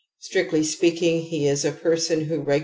Strictly 0.17 0.63
speaking, 0.63 1.21
he 1.21 1.47
is 1.47 1.63
a 1.63 1.71
person 1.71 2.21
who 2.21 2.37
regulates 2.37 2.47
W. 2.47 2.59